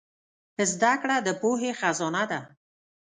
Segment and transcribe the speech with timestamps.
[0.71, 2.39] زدهکړه د پوهې خزانه ده.